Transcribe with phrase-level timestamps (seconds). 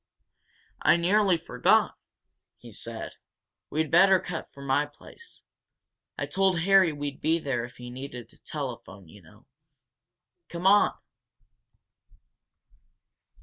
[0.81, 1.95] "I nearly forgot!"
[2.57, 3.17] he said.
[3.69, 5.43] "We'd better cut for my place.
[6.17, 9.45] I told Harry we'd be there if he needed a telephone, you know.
[10.49, 10.93] Come on!"